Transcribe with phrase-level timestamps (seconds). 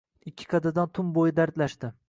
[0.31, 1.95] Ikki qadrdon tun bo‘yi dardlashdi